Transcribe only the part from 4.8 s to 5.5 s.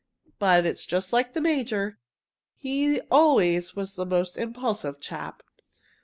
chap.